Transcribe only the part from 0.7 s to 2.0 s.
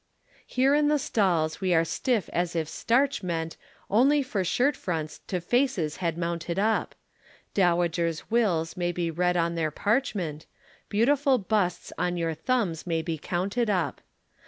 in the stalls we are